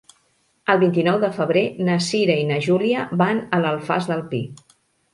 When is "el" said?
0.73-0.79